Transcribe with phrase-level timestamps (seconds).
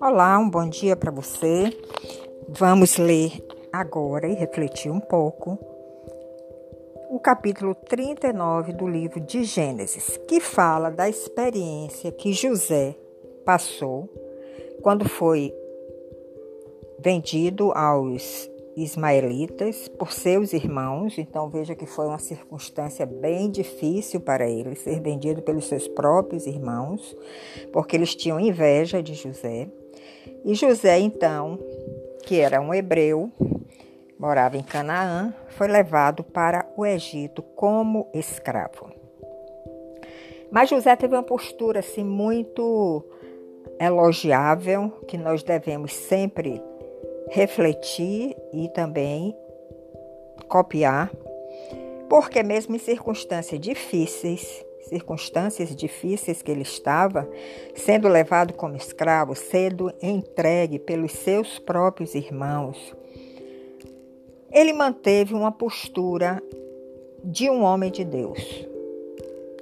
[0.00, 1.76] Olá, um bom dia para você.
[2.48, 3.32] Vamos ler
[3.72, 5.58] agora e refletir um pouco
[7.08, 12.94] o capítulo 39 do livro de Gênesis, que fala da experiência que José
[13.44, 14.08] passou
[14.82, 15.54] quando foi
[16.98, 21.18] vendido aos ismaelitas por seus irmãos.
[21.18, 26.46] Então veja que foi uma circunstância bem difícil para ele ser vendido pelos seus próprios
[26.46, 27.16] irmãos,
[27.72, 29.68] porque eles tinham inveja de José.
[30.44, 31.58] E José, então,
[32.24, 33.30] que era um hebreu,
[34.18, 38.90] morava em Canaã, foi levado para o Egito como escravo.
[40.50, 43.04] Mas José teve uma postura assim muito
[43.80, 46.62] elogiável que nós devemos sempre
[47.34, 49.36] refletir e também
[50.48, 51.10] copiar,
[52.08, 57.28] porque mesmo em circunstâncias difíceis, circunstâncias difíceis que ele estava,
[57.74, 62.94] sendo levado como escravo, sendo entregue pelos seus próprios irmãos,
[64.52, 66.40] ele manteve uma postura
[67.24, 68.64] de um homem de Deus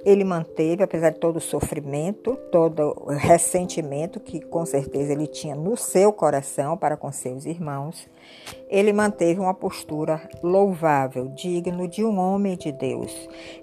[0.05, 5.55] ele manteve, apesar de todo o sofrimento, todo o ressentimento que com certeza ele tinha
[5.55, 8.07] no seu coração para com seus irmãos,
[8.69, 13.11] ele manteve uma postura louvável, digno de um homem de Deus.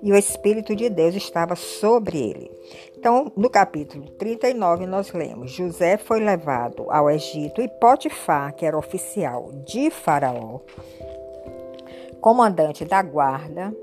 [0.02, 2.50] E o Espírito de Deus estava sobre ele.
[2.96, 8.78] Então, no capítulo 39, nós lemos: José foi levado ao Egito e Potifar, que era
[8.78, 10.60] oficial de Faraó,
[12.20, 13.74] comandante da guarda,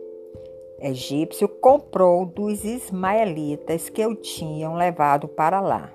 [0.79, 5.91] egípcio comprou dos ismaelitas que o tinham levado para lá.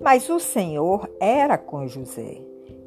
[0.00, 2.40] Mas o Senhor era com José,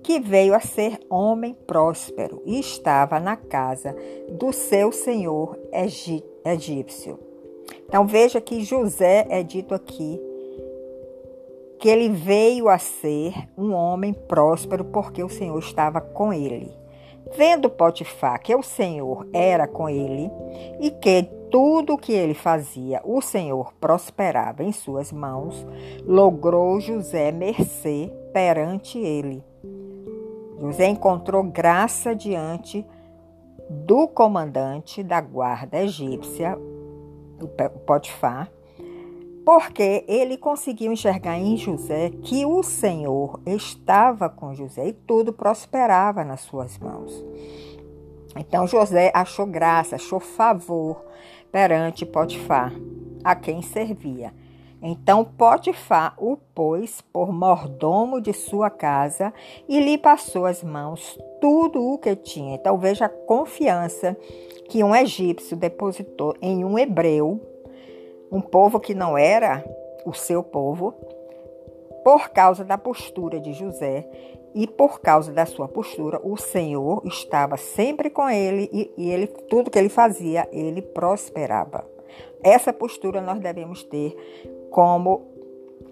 [0.03, 3.95] que veio a ser homem próspero e estava na casa
[4.29, 5.57] do seu senhor
[6.43, 7.19] egípcio.
[7.87, 10.19] Então veja que José é dito aqui
[11.79, 16.71] que ele veio a ser um homem próspero porque o Senhor estava com ele.
[17.33, 20.29] Vendo Potifar que o Senhor era com ele
[20.79, 25.65] e que tudo o que ele fazia, o Senhor prosperava em suas mãos,
[26.03, 29.43] logrou José mercê perante ele.
[30.59, 32.85] José encontrou graça diante
[33.69, 36.57] do comandante da guarda egípcia,
[37.41, 37.47] o
[37.85, 38.51] Potifar,
[39.45, 46.23] porque ele conseguiu enxergar em José que o Senhor estava com José e tudo prosperava
[46.23, 47.23] nas suas mãos.
[48.35, 51.05] Então José achou graça, achou favor
[51.51, 52.73] perante Potifar,
[53.23, 54.33] a quem servia.
[54.81, 59.31] Então Potifar o pôs por mordomo de sua casa
[59.69, 62.55] e lhe passou as mãos tudo o que tinha.
[62.55, 64.17] Então veja a confiança
[64.69, 67.54] que um egípcio depositou em um hebreu
[68.35, 69.63] um povo que não era
[70.05, 70.93] o seu povo,
[72.03, 74.05] por causa da postura de José
[74.53, 79.27] e por causa da sua postura, o Senhor estava sempre com ele e, e ele
[79.27, 81.87] tudo que ele fazia, ele prosperava.
[82.43, 84.13] Essa postura nós devemos ter
[84.69, 85.27] como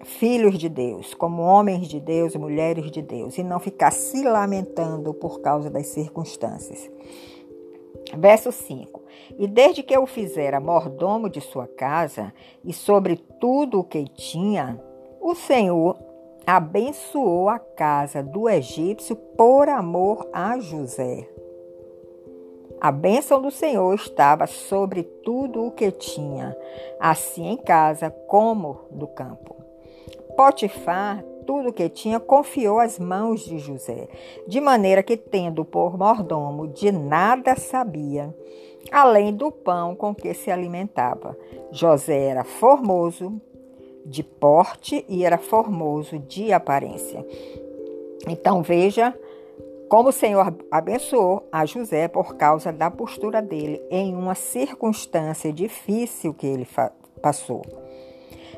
[0.04, 5.14] filhos de Deus, como homens de Deus, mulheres de Deus, e não ficar se lamentando
[5.14, 6.90] por causa das circunstâncias.
[8.18, 9.03] Verso 5:
[9.38, 12.32] E desde que eu fizera mordomo de sua casa
[12.64, 14.80] e sobre tudo o que tinha,
[15.20, 15.96] o Senhor
[16.46, 21.28] abençoou a casa do egípcio por amor a José.
[22.80, 26.54] A bênção do Senhor estava sobre tudo o que tinha,
[27.00, 29.56] assim em casa como no campo.
[30.36, 34.08] Potifar tudo o que tinha, confiou às mãos de José,
[34.46, 38.34] de maneira que, tendo por mordomo, de nada sabia,
[38.90, 41.36] além do pão com que se alimentava.
[41.70, 43.40] José era formoso
[44.04, 47.26] de porte e era formoso de aparência.
[48.28, 49.14] Então veja
[49.88, 56.34] como o Senhor abençoou a José por causa da postura dele em uma circunstância difícil
[56.34, 56.66] que ele
[57.22, 57.62] passou.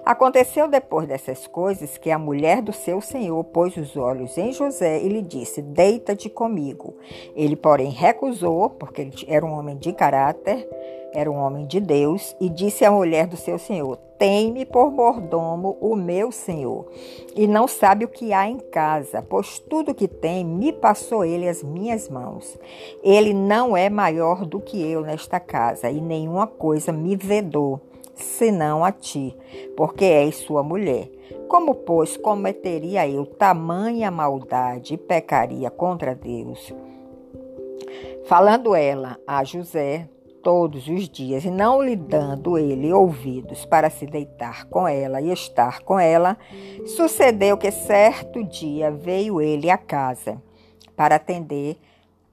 [0.06, 5.02] Aconteceu depois dessas coisas que a mulher do seu senhor pôs os olhos em José
[5.02, 6.94] e lhe disse: Deita-te comigo.
[7.34, 10.64] Ele, porém, recusou, porque ele era um homem de caráter,
[11.12, 15.76] era um homem de Deus, e disse à mulher do seu senhor: Tem-me por mordomo
[15.80, 16.86] o meu senhor,
[17.34, 21.48] e não sabe o que há em casa, pois tudo que tem me passou ele
[21.48, 22.56] às minhas mãos.
[23.02, 27.80] Ele não é maior do que eu nesta casa, e nenhuma coisa me vedou
[28.16, 29.36] senão a ti,
[29.76, 31.10] porque és sua mulher.
[31.48, 36.74] Como, pois, cometeria eu tamanha maldade e pecaria contra Deus?
[38.24, 40.08] Falando ela a José
[40.42, 45.32] todos os dias e não lhe dando ele ouvidos para se deitar com ela e
[45.32, 46.36] estar com ela,
[46.84, 50.40] sucedeu que certo dia veio ele à casa
[50.96, 51.76] para atender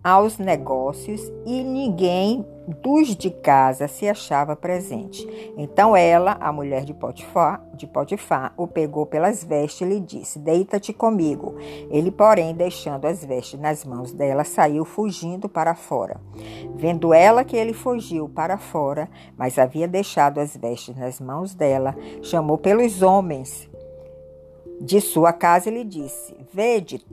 [0.04, 2.46] aos negócios e ninguém
[2.82, 5.28] dos de casa se achava presente.
[5.58, 10.40] Então ela, a mulher de Potifar, de Potifar, o pegou pelas vestes e lhe disse:
[10.40, 11.56] Deita-te comigo.
[11.90, 16.20] Ele, porém, deixando as vestes nas mãos dela, saiu fugindo para fora.
[16.76, 21.96] Vendo ela que ele fugiu para fora, mas havia deixado as vestes nas mãos dela,
[22.22, 23.70] chamou pelos homens
[24.82, 27.04] de sua casa lhe disse: Vede,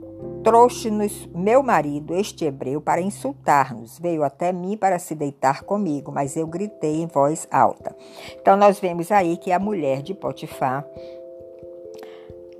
[0.43, 3.99] trouxe-nos meu marido, este hebreu, para insultar-nos.
[3.99, 7.95] Veio até mim para se deitar comigo, mas eu gritei em voz alta.
[8.39, 10.85] Então, nós vemos aí que a mulher de Potifar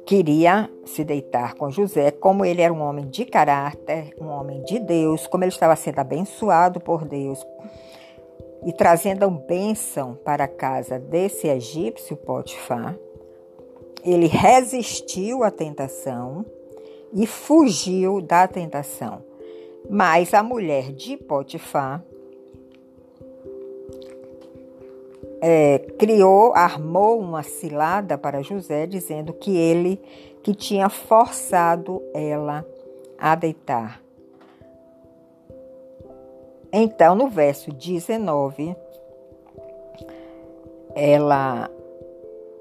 [0.06, 4.80] queria se deitar com José, como ele era um homem de caráter, um homem de
[4.80, 7.46] Deus, como ele estava sendo abençoado por Deus
[8.66, 12.96] e trazendo uma bênção para a casa desse egípcio Potifar.
[14.04, 16.46] Ele resistiu à tentação
[17.14, 19.24] e fugiu da tentação.
[19.90, 22.04] Mas a mulher de Potifar
[25.42, 30.00] é, criou, armou uma cilada para José, dizendo que ele
[30.44, 32.66] que tinha forçado ela
[33.18, 34.02] a deitar.
[36.72, 38.76] Então, no verso 19,
[40.96, 41.70] ela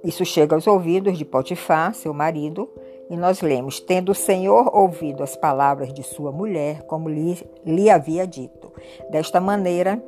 [0.03, 2.69] isso chega aos ouvidos de Potifar, seu marido,
[3.11, 7.91] e nós lemos: Tendo o Senhor ouvido as palavras de sua mulher, como lhe, lhe
[7.91, 8.73] havia dito,
[9.11, 10.03] desta maneira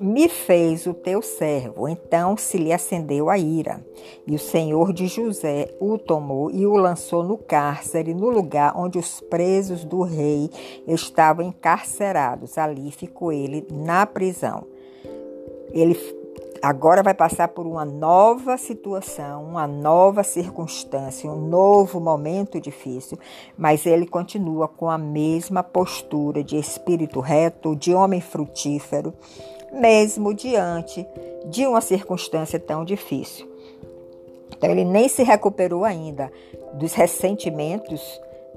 [0.00, 1.88] me fez o teu servo.
[1.88, 3.84] Então se lhe acendeu a ira.
[4.26, 8.98] E o Senhor de José o tomou e o lançou no cárcere, no lugar onde
[8.98, 10.50] os presos do rei
[10.86, 12.58] estavam encarcerados.
[12.58, 14.64] Ali ficou ele na prisão.
[15.72, 15.94] Ele
[16.64, 23.18] agora vai passar por uma nova situação, uma nova circunstância, um novo momento difícil,
[23.56, 29.12] mas ele continua com a mesma postura de espírito reto, de homem frutífero,
[29.72, 31.06] mesmo diante
[31.50, 33.46] de uma circunstância tão difícil.
[34.56, 36.32] Então ele nem se recuperou ainda
[36.72, 38.00] dos ressentimentos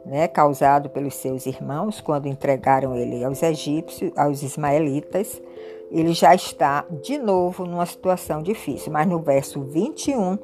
[0.05, 5.41] né, causado pelos seus irmãos quando entregaram ele aos egípcios, aos ismaelitas
[5.89, 8.91] ele já está de novo numa situação difícil.
[8.91, 10.37] Mas no verso 21,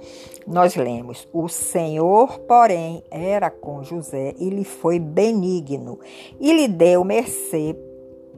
[0.48, 6.00] nós lemos: O Senhor, porém, era com José e lhe foi benigno
[6.40, 7.75] e lhe deu mercê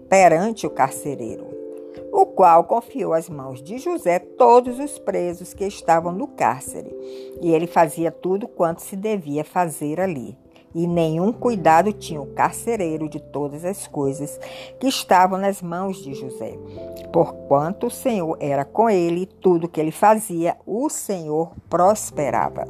[0.09, 1.47] perante o carcereiro,
[2.11, 6.91] o qual confiou às mãos de José todos os presos que estavam no cárcere.
[7.41, 10.37] E ele fazia tudo quanto se devia fazer ali
[10.75, 14.37] e nenhum cuidado tinha o carcereiro de todas as coisas
[14.77, 16.59] que estavam nas mãos de José.
[17.13, 22.67] Porquanto o Senhor era com ele, tudo que ele fazia, o Senhor prosperava.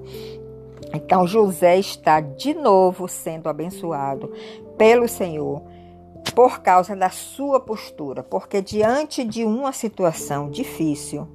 [0.94, 4.32] Então José está de novo sendo abençoado
[4.78, 5.64] pelo Senhor
[6.36, 11.28] por causa da sua postura, porque diante de uma situação difícil,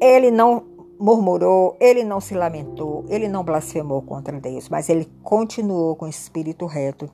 [0.00, 0.71] ele não
[1.02, 6.08] murmurou, ele não se lamentou, ele não blasfemou contra Deus, mas ele continuou com o
[6.08, 7.10] espírito reto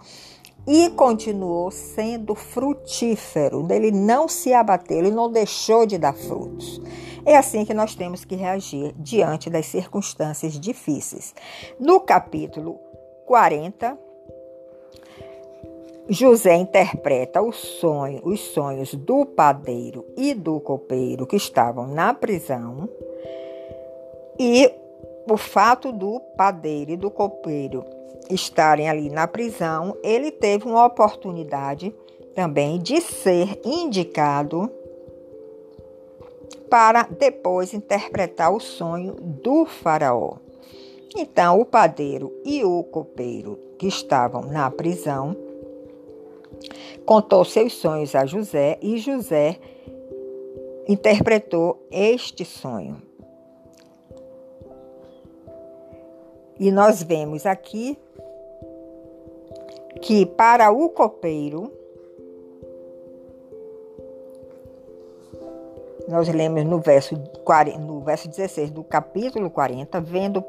[0.67, 3.67] e continuou sendo frutífero.
[3.71, 6.79] Ele não se abateu, ele não deixou de dar frutos.
[7.25, 11.35] É assim que nós temos que reagir diante das circunstâncias difíceis.
[11.81, 12.79] No capítulo
[13.25, 13.99] 40,
[16.11, 22.87] José interpreta o sonho, os sonhos do padeiro e do copeiro que estavam na prisão
[24.39, 24.71] e
[25.31, 27.85] o fato do padeiro e do copeiro
[28.31, 31.95] estarem ali na prisão, ele teve uma oportunidade
[32.35, 34.71] também de ser indicado
[36.71, 40.37] para depois interpretar o sonho do faraó.
[41.17, 45.35] Então, o padeiro e o copeiro que estavam na prisão
[47.07, 49.59] contou seus sonhos a José e José
[50.87, 53.08] interpretou este sonho.
[56.59, 57.97] E nós vemos aqui
[60.03, 61.73] que para o copeiro,
[66.09, 70.43] nós lemos no verso, 40, no verso 16 do capítulo 40, vendo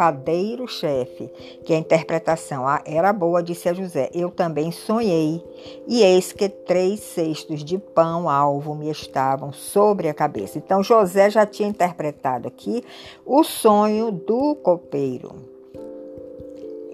[0.00, 1.30] padeiro-chefe,
[1.62, 5.44] que a interpretação era boa, disse a José: Eu também sonhei,
[5.86, 10.56] e eis que três cestos de pão alvo me estavam sobre a cabeça.
[10.56, 12.82] Então José já tinha interpretado aqui
[13.26, 15.34] o sonho do copeiro.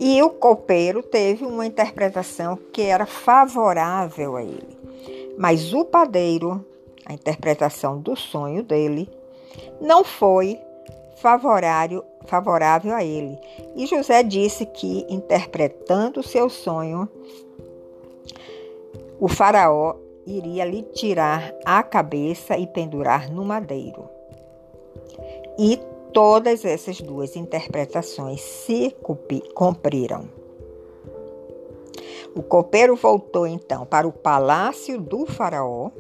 [0.01, 4.77] E o copeiro teve uma interpretação que era favorável a ele.
[5.39, 6.65] Mas o padeiro
[7.07, 9.09] a interpretação do sonho dele,
[9.81, 10.59] não foi
[11.17, 13.39] favorável, favorável a ele.
[13.75, 17.09] E José disse que, interpretando seu sonho,
[19.19, 24.09] o faraó iria lhe tirar a cabeça e pendurar no madeiro.
[25.59, 25.79] E
[26.13, 28.95] todas essas duas interpretações se
[29.55, 30.29] cumpriram.
[32.35, 35.91] O copeiro voltou então para o palácio do faraó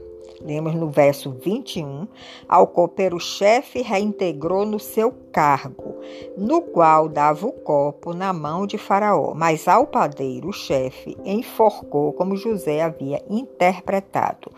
[0.41, 2.07] lemos no verso 21,
[2.49, 5.97] ao copeiro-chefe reintegrou no seu cargo,
[6.37, 12.83] no qual dava o copo na mão de Faraó, mas ao padeiro-chefe enforcou como José
[12.83, 14.51] havia interpretado.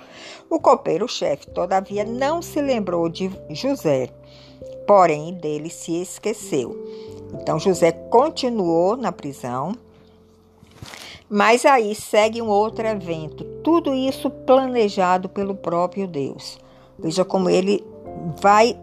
[0.50, 4.08] O copeiro-chefe, todavia, não se lembrou de José,
[4.86, 6.76] porém dele se esqueceu.
[7.34, 9.72] Então José continuou na prisão
[11.30, 16.58] mas aí segue um outro evento, tudo isso planejado pelo próprio Deus.
[16.98, 17.86] Veja como ele
[18.40, 18.74] vai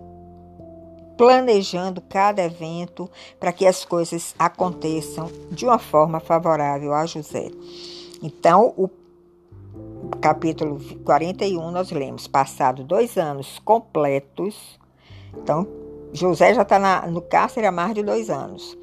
[1.17, 7.49] planejando cada evento para que as coisas aconteçam de uma forma favorável a José.
[8.21, 8.87] Então, o
[10.21, 14.79] capítulo 41 nós lemos: passado dois anos completos,
[15.35, 15.67] então
[16.13, 18.77] José já está no cárcere há mais de dois anos.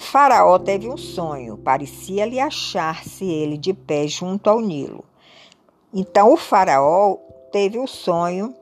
[0.00, 5.04] Faraó teve um sonho, parecia-lhe achar-se ele de pé junto ao Nilo.
[5.92, 7.18] Então o Faraó
[7.52, 8.54] teve o um sonho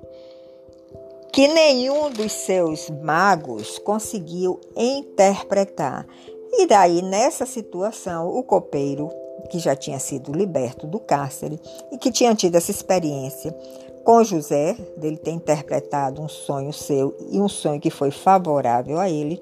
[1.33, 6.04] que nenhum dos seus magos conseguiu interpretar.
[6.52, 9.09] E daí, nessa situação, o copeiro,
[9.49, 11.61] que já tinha sido liberto do cárcere
[11.92, 13.57] e que tinha tido essa experiência
[14.04, 19.09] com José, dele ter interpretado um sonho seu e um sonho que foi favorável a
[19.09, 19.40] ele,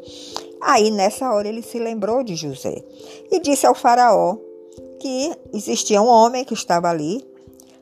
[0.61, 2.83] Aí, nessa hora, ele se lembrou de José
[3.31, 4.37] e disse ao Faraó
[4.99, 7.27] que existia um homem que estava ali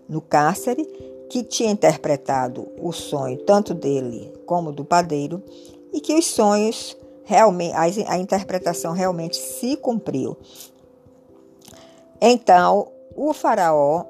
[0.08, 0.84] no cárcere
[1.30, 5.42] que tinha interpretado o sonho tanto dele como do padeiro
[5.92, 10.36] e que os sonhos realmente a interpretação realmente se cumpriu.
[12.20, 14.04] Então, o faraó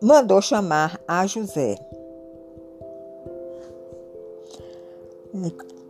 [0.00, 1.76] mandou chamar a José.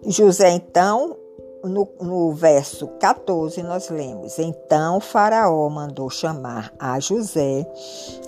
[0.06, 1.16] José então
[1.64, 7.66] no, no verso 14, nós lemos: Então Faraó mandou chamar a José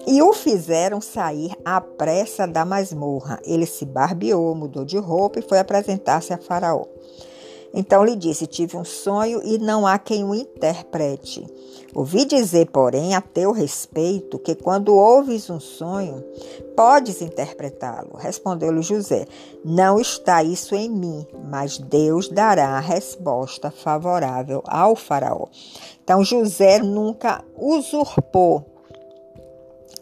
[0.06, 3.40] e o fizeram sair à pressa da masmorra.
[3.44, 6.86] Ele se barbeou, mudou de roupa e foi apresentar-se a Faraó.
[7.78, 11.46] Então lhe disse: Tive um sonho e não há quem o interprete.
[11.94, 16.24] Ouvi dizer, porém, a teu respeito, que quando ouves um sonho,
[16.74, 18.16] podes interpretá-lo.
[18.16, 19.26] Respondeu-lhe José:
[19.62, 25.46] Não está isso em mim, mas Deus dará a resposta favorável ao Faraó.
[26.02, 28.75] Então José nunca usurpou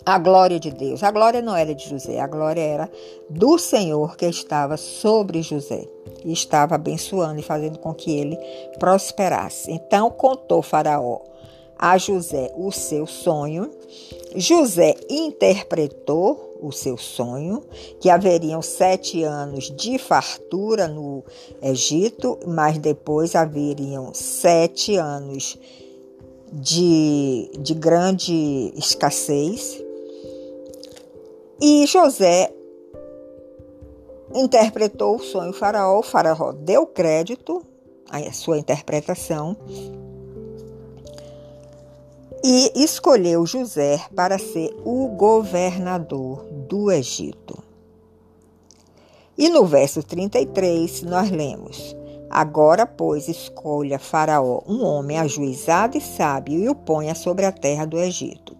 [0.05, 1.03] a glória de Deus.
[1.03, 2.91] A glória não era de José, a glória era
[3.29, 5.87] do Senhor que estava sobre José
[6.25, 8.39] e estava abençoando e fazendo com que ele
[8.79, 9.71] prosperasse.
[9.71, 11.21] Então contou Faraó
[11.79, 13.71] a José o seu sonho.
[14.37, 17.63] José interpretou o seu sonho,
[18.01, 21.23] que haveriam sete anos de fartura no
[21.63, 25.59] Egito, mas depois haveriam sete anos
[26.51, 29.84] de, de grande escassez.
[31.61, 32.53] E José
[34.35, 37.63] interpretou o sonho do faraó, o faraó deu crédito
[38.11, 39.57] à sua interpretação
[42.43, 47.57] e escolheu José para ser o governador do Egito.
[49.39, 51.97] E no verso 33 nós lemos:
[52.29, 57.85] Agora, pois, escolha Faraó um homem ajuizado e sábio e o ponha sobre a terra
[57.85, 58.57] do Egito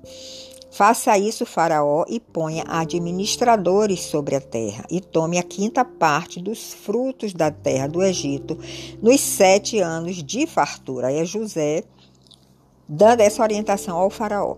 [0.75, 6.75] Faça isso, Faraó, e ponha administradores sobre a terra, e tome a quinta parte dos
[6.75, 8.59] frutos da terra do Egito
[9.01, 11.07] nos sete anos de fartura.
[11.07, 11.85] Aí é José
[12.89, 14.57] dando essa orientação ao Faraó.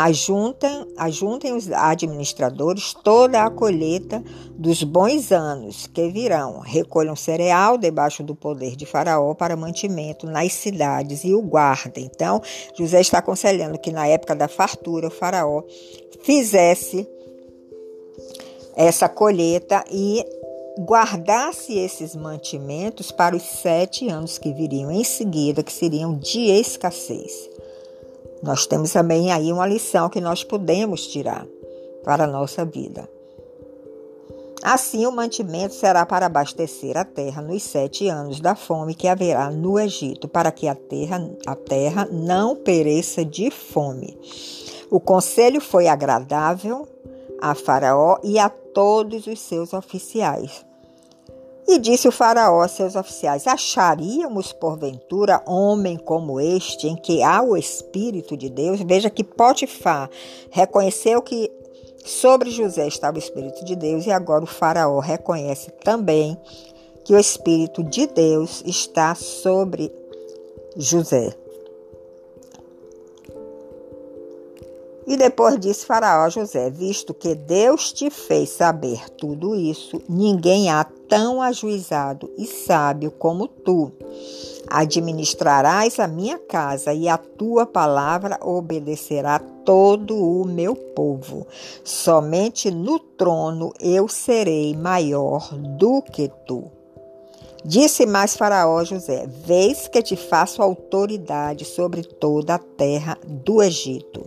[0.00, 6.60] Ajuntem, ajuntem os administradores toda a colheita dos bons anos que virão.
[6.60, 12.08] Recolham cereal debaixo do poder de Faraó para mantimento nas cidades e o guardem.
[12.14, 12.40] Então,
[12.78, 15.64] José está aconselhando que na época da fartura o Faraó
[16.22, 17.04] fizesse
[18.76, 20.24] essa colheita e
[20.78, 27.50] guardasse esses mantimentos para os sete anos que viriam em seguida, que seriam de escassez.
[28.42, 31.46] Nós temos também aí uma lição que nós podemos tirar
[32.04, 33.08] para a nossa vida.
[34.62, 39.50] Assim, o mantimento será para abastecer a terra nos sete anos da fome que haverá
[39.50, 44.18] no Egito, para que a terra, a terra não pereça de fome.
[44.90, 46.88] O conselho foi agradável
[47.40, 50.64] a Faraó e a todos os seus oficiais.
[51.70, 57.42] E disse o Faraó a seus oficiais: Acharíamos porventura homem como este, em que há
[57.42, 58.80] o Espírito de Deus?
[58.80, 60.08] Veja que Potifar
[60.50, 61.52] reconheceu que
[62.02, 66.38] sobre José estava o Espírito de Deus, e agora o Faraó reconhece também
[67.04, 69.92] que o Espírito de Deus está sobre
[70.74, 71.36] José.
[75.08, 80.70] E depois disse Faraó a José: Visto que Deus te fez saber tudo isso, ninguém
[80.70, 83.90] há tão ajuizado e sábio como tu.
[84.68, 91.46] Administrarás a minha casa e a tua palavra obedecerá todo o meu povo.
[91.82, 96.77] Somente no trono eu serei maior do que tu.
[97.64, 103.62] Disse mais Faraó a José: Vês que te faço autoridade sobre toda a terra do
[103.62, 104.24] Egito.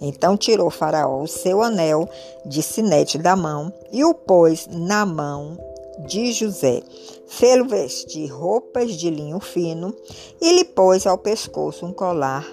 [0.00, 2.08] Então tirou Faraó o seu anel
[2.46, 5.58] de sinete da mão e o pôs na mão
[6.06, 6.82] de José.
[7.26, 9.94] Fê-lo vestir roupas de linho fino
[10.40, 12.46] e lhe pôs ao pescoço um colar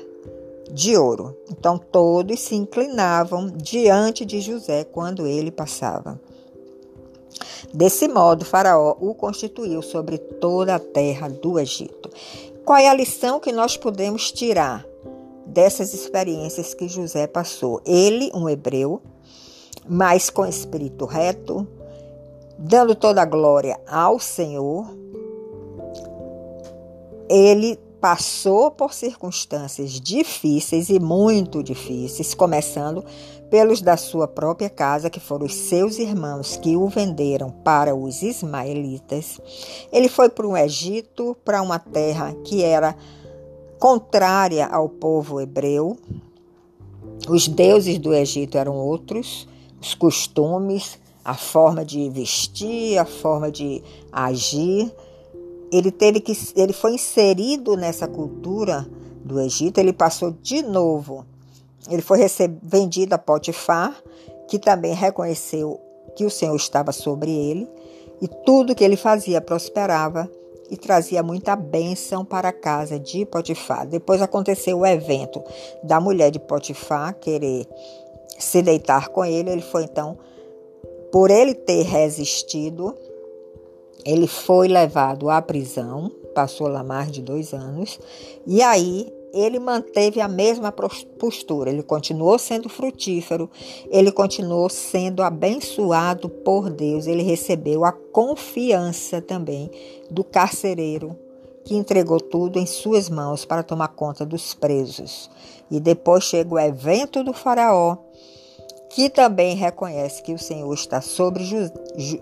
[0.72, 1.38] de ouro.
[1.50, 6.20] Então todos se inclinavam diante de José quando ele passava.
[7.74, 12.10] Desse modo, Faraó o constituiu sobre toda a terra do Egito.
[12.63, 14.86] Qual é a lição que nós podemos tirar
[15.46, 17.82] dessas experiências que José passou?
[17.86, 19.01] Ele, um hebreu,
[19.88, 21.68] mas com espírito reto,
[22.58, 24.88] dando toda a glória ao Senhor,
[27.30, 33.03] ele passou por circunstâncias difíceis e muito difíceis, começando
[33.50, 38.21] pelos da sua própria casa, que foram os seus irmãos que o venderam para os
[38.21, 39.41] ismaelitas.
[39.91, 42.95] Ele foi para o Egito, para uma terra que era
[43.79, 45.97] contrária ao povo hebreu.
[47.27, 49.47] Os deuses do Egito eram outros,
[49.81, 53.81] os costumes, a forma de vestir, a forma de
[54.12, 54.93] agir.
[55.72, 58.87] Ele teve que ele foi inserido nessa cultura
[59.24, 61.25] do Egito, ele passou de novo
[61.90, 62.20] ele foi
[62.61, 63.96] vendido a Potifar,
[64.48, 65.79] que também reconheceu
[66.16, 67.68] que o Senhor estava sobre ele,
[68.22, 70.29] e tudo que ele fazia prosperava
[70.72, 73.85] e trazia muita bênção para a casa de Potifar.
[73.85, 75.44] Depois aconteceu o evento
[75.83, 77.68] da mulher de Potifar querer
[78.40, 79.51] se deitar com ele.
[79.51, 80.18] Ele foi então,
[81.11, 82.98] por ele ter resistido,
[84.05, 88.00] ele foi levado à prisão, passou lá mais de dois anos,
[88.46, 93.50] e aí ele manteve a mesma postura, ele continuou sendo frutífero,
[93.89, 99.70] ele continuou sendo abençoado por Deus, ele recebeu a confiança também
[100.09, 101.18] do carcereiro
[101.65, 105.29] que entregou tudo em suas mãos para tomar conta dos presos.
[105.70, 107.98] E depois chega o evento do Faraó,
[108.96, 111.44] que também reconhece que o Senhor está sobre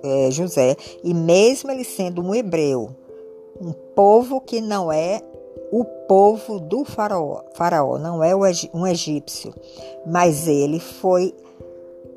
[0.01, 2.89] eh, José, e mesmo ele sendo um hebreu,
[3.61, 5.21] um povo que não é
[5.71, 7.43] o povo do faraó.
[7.53, 8.35] Faraó não é
[8.73, 9.53] um egípcio,
[10.03, 11.35] mas ele foi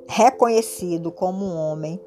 [0.08, 2.00] reconhecido como um homem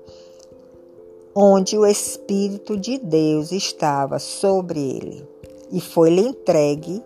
[1.36, 5.24] onde o Espírito de Deus estava sobre ele
[5.72, 7.00] e foi-lhe entregue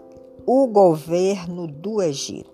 [0.45, 2.52] o governo do Egito.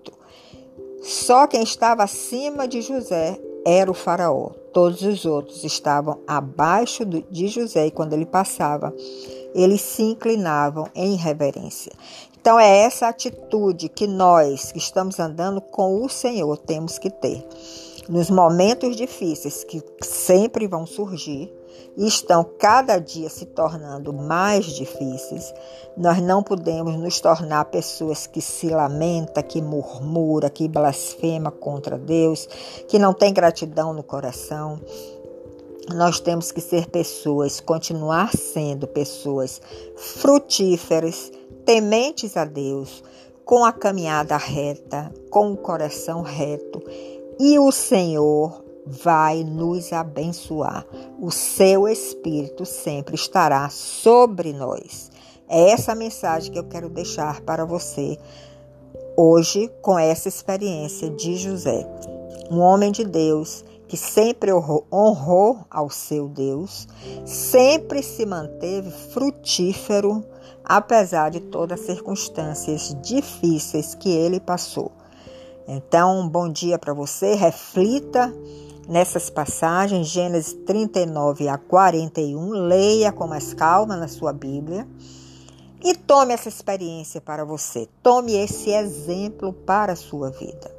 [1.02, 4.50] Só quem estava acima de José era o Faraó.
[4.74, 8.94] Todos os outros estavam abaixo de José e quando ele passava,
[9.54, 11.92] eles se inclinavam em reverência.
[12.40, 17.46] Então é essa atitude que nós que estamos andando com o Senhor temos que ter.
[18.08, 21.52] Nos momentos difíceis que sempre vão surgir
[21.98, 25.54] e estão cada dia se tornando mais difíceis,
[25.98, 32.48] nós não podemos nos tornar pessoas que se lamenta, que murmura, que blasfema contra Deus,
[32.88, 34.80] que não tem gratidão no coração.
[35.94, 39.62] Nós temos que ser pessoas, continuar sendo pessoas
[39.98, 41.32] frutíferas,
[41.66, 43.04] tementes a Deus,
[43.44, 46.82] com a caminhada reta, com o coração reto,
[47.40, 50.86] e o Senhor vai nos abençoar.
[51.20, 55.12] O seu Espírito sempre estará sobre nós.
[55.48, 58.18] É essa mensagem que eu quero deixar para você
[59.16, 61.86] hoje com essa experiência de José,
[62.50, 66.88] um homem de Deus que sempre honrou ao seu Deus,
[67.26, 70.24] sempre se manteve frutífero,
[70.64, 74.92] apesar de todas as circunstâncias difíceis que ele passou.
[75.68, 78.32] Então, um bom dia para você, reflita
[78.90, 84.88] nessas passagens, Gênesis 39 a 41, leia com mais calma na sua Bíblia
[85.84, 90.76] e tome essa experiência para você, tome esse exemplo para a sua vida.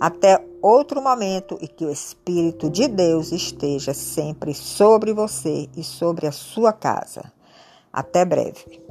[0.00, 6.26] Até outro momento e que o Espírito de Deus esteja sempre sobre você e sobre
[6.26, 7.32] a sua casa.
[7.92, 8.81] Até breve.